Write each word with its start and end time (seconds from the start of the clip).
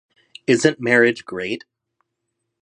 Isn't 0.47 0.79
marriage 0.81 1.25
great? 1.25 1.63